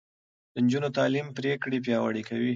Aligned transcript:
د 0.53 0.55
نجونو 0.63 0.89
تعليم 0.97 1.27
پرېکړې 1.37 1.77
پياوړې 1.85 2.23
کوي. 2.29 2.49